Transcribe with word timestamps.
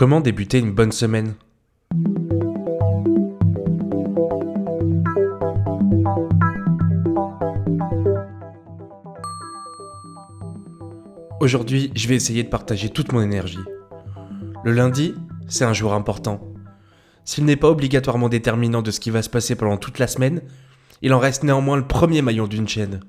Comment 0.00 0.22
débuter 0.22 0.58
une 0.58 0.72
bonne 0.72 0.92
semaine? 0.92 1.34
Aujourd'hui, 11.38 11.92
je 11.94 12.08
vais 12.08 12.14
essayer 12.14 12.42
de 12.42 12.48
partager 12.48 12.88
toute 12.88 13.12
mon 13.12 13.20
énergie. 13.20 13.58
Le 14.64 14.72
lundi, 14.72 15.14
c'est 15.48 15.66
un 15.66 15.74
jour 15.74 15.92
important. 15.92 16.40
S'il 17.26 17.44
n'est 17.44 17.56
pas 17.56 17.68
obligatoirement 17.68 18.30
déterminant 18.30 18.80
de 18.80 18.90
ce 18.90 19.00
qui 19.00 19.10
va 19.10 19.20
se 19.20 19.28
passer 19.28 19.54
pendant 19.54 19.76
toute 19.76 19.98
la 19.98 20.06
semaine, 20.06 20.40
il 21.02 21.12
en 21.12 21.18
reste 21.18 21.42
néanmoins 21.42 21.76
le 21.76 21.86
premier 21.86 22.22
maillon 22.22 22.46
d'une 22.46 22.66
chaîne. 22.66 23.00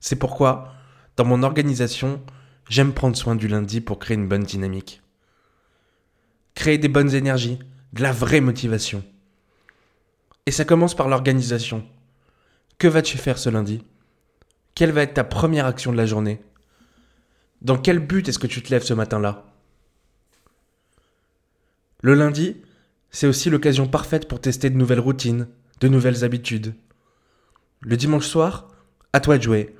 C'est 0.00 0.16
pourquoi, 0.16 0.72
dans 1.18 1.26
mon 1.26 1.42
organisation, 1.42 2.22
j'aime 2.70 2.94
prendre 2.94 3.16
soin 3.16 3.36
du 3.36 3.48
lundi 3.48 3.82
pour 3.82 3.98
créer 3.98 4.16
une 4.16 4.28
bonne 4.28 4.44
dynamique. 4.44 5.02
Créer 6.56 6.78
des 6.78 6.88
bonnes 6.88 7.14
énergies, 7.14 7.60
de 7.92 8.02
la 8.02 8.10
vraie 8.10 8.40
motivation. 8.40 9.04
Et 10.46 10.50
ça 10.50 10.64
commence 10.64 10.96
par 10.96 11.08
l'organisation. 11.08 11.86
Que 12.78 12.88
vas-tu 12.88 13.18
faire 13.18 13.38
ce 13.38 13.50
lundi? 13.50 13.84
Quelle 14.74 14.90
va 14.90 15.02
être 15.02 15.14
ta 15.14 15.22
première 15.22 15.66
action 15.66 15.92
de 15.92 15.96
la 15.96 16.06
journée? 16.06 16.42
Dans 17.62 17.78
quel 17.78 17.98
but 17.98 18.28
est-ce 18.28 18.38
que 18.38 18.46
tu 18.46 18.62
te 18.62 18.70
lèves 18.70 18.84
ce 18.84 18.94
matin-là? 18.94 19.44
Le 22.02 22.14
lundi, 22.14 22.56
c'est 23.10 23.26
aussi 23.26 23.50
l'occasion 23.50 23.86
parfaite 23.86 24.26
pour 24.26 24.40
tester 24.40 24.70
de 24.70 24.76
nouvelles 24.76 25.00
routines, 25.00 25.48
de 25.80 25.88
nouvelles 25.88 26.24
habitudes. 26.24 26.74
Le 27.80 27.96
dimanche 27.96 28.26
soir, 28.26 28.68
à 29.12 29.20
toi 29.20 29.36
de 29.36 29.42
jouer. 29.42 29.76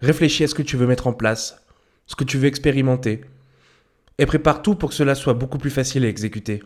Réfléchis 0.00 0.44
à 0.44 0.48
ce 0.48 0.54
que 0.54 0.62
tu 0.62 0.76
veux 0.76 0.86
mettre 0.86 1.06
en 1.06 1.12
place, 1.12 1.64
ce 2.06 2.16
que 2.16 2.24
tu 2.24 2.38
veux 2.38 2.48
expérimenter, 2.48 3.22
et 4.18 4.26
prépare 4.26 4.62
tout 4.62 4.74
pour 4.74 4.90
que 4.90 4.94
cela 4.94 5.14
soit 5.14 5.34
beaucoup 5.34 5.58
plus 5.58 5.70
facile 5.70 6.04
à 6.04 6.08
exécuter. 6.08 6.62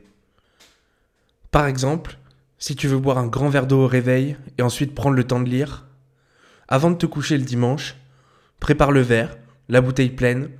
Par 1.50 1.66
exemple, 1.66 2.18
si 2.58 2.76
tu 2.76 2.88
veux 2.88 2.98
boire 2.98 3.18
un 3.18 3.26
grand 3.26 3.48
verre 3.48 3.66
d'eau 3.66 3.84
au 3.84 3.86
réveil 3.86 4.36
et 4.58 4.62
ensuite 4.62 4.94
prendre 4.94 5.16
le 5.16 5.24
temps 5.24 5.40
de 5.40 5.48
lire, 5.48 5.86
avant 6.68 6.90
de 6.90 6.96
te 6.96 7.06
coucher 7.06 7.38
le 7.38 7.44
dimanche, 7.44 7.96
prépare 8.60 8.92
le 8.92 9.00
verre, 9.00 9.36
la 9.68 9.80
bouteille 9.80 10.10
pleine, 10.10 10.50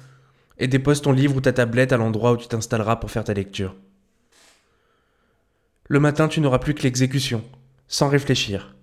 et 0.59 0.69
dépose 0.69 1.03
ton 1.03 1.13
livre 1.13 1.37
ou 1.37 1.41
ta 1.41 1.53
tablette 1.53 1.93
à 1.93 1.97
l'endroit 1.97 2.33
où 2.33 2.37
tu 2.37 2.49
t'installeras 2.49 2.97
pour 2.97 3.11
faire 3.11 3.25
ta 3.25 3.35
lecture. 3.35 3.75
Le 5.89 6.01
matin, 6.01 6.29
tu 6.29 6.41
n'auras 6.41 6.59
plus 6.59 6.75
que 6.75 6.83
l'exécution, 6.83 7.45
sans 7.89 8.09
réfléchir. 8.09 8.75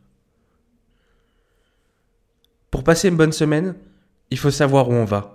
Pour 2.72 2.84
passer 2.84 3.10
une 3.10 3.18
bonne 3.18 3.32
semaine, 3.32 3.76
il 4.30 4.38
faut 4.38 4.52
savoir 4.52 4.90
où 4.90 4.94
on 4.94 5.06
va. 5.06 5.33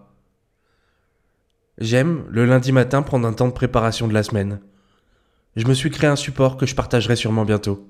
J'aime, 1.79 2.25
le 2.29 2.45
lundi 2.45 2.73
matin, 2.73 3.03
prendre 3.03 3.27
un 3.27 3.33
temps 3.33 3.47
de 3.47 3.53
préparation 3.53 4.09
de 4.09 4.15
la 4.15 4.25
semaine. 4.25 4.59
Je 5.55 5.67
me 5.67 5.75
suis 5.75 5.91
créé 5.91 6.11
un 6.11 6.17
support 6.17 6.57
que 6.57 6.67
je 6.67 6.75
partagerai 6.75 7.15
sûrement 7.15 7.45
bientôt. 7.45 7.89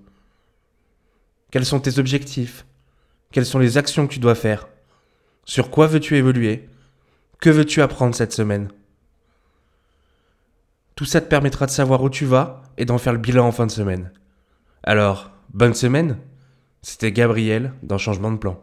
Quels 1.50 1.64
sont 1.64 1.80
tes 1.80 1.98
objectifs? 1.98 2.66
Quelles 3.32 3.46
sont 3.46 3.58
les 3.58 3.78
actions 3.78 4.06
que 4.06 4.12
tu 4.12 4.18
dois 4.18 4.34
faire? 4.34 4.68
Sur 5.46 5.70
quoi 5.70 5.86
veux-tu 5.86 6.16
évoluer? 6.16 6.68
Que 7.40 7.48
veux-tu 7.48 7.80
apprendre 7.80 8.14
cette 8.14 8.32
semaine? 8.32 8.68
Tout 10.94 11.06
ça 11.06 11.22
te 11.22 11.28
permettra 11.28 11.64
de 11.64 11.70
savoir 11.70 12.02
où 12.02 12.10
tu 12.10 12.26
vas 12.26 12.62
et 12.76 12.84
d'en 12.84 12.98
faire 12.98 13.14
le 13.14 13.18
bilan 13.18 13.46
en 13.46 13.52
fin 13.52 13.66
de 13.66 13.70
semaine. 13.70 14.12
Alors, 14.82 15.30
bonne 15.54 15.74
semaine 15.74 16.18
C'était 16.82 17.12
Gabriel 17.12 17.72
dans 17.82 17.98
Changement 17.98 18.32
de 18.32 18.36
plan. 18.36 18.60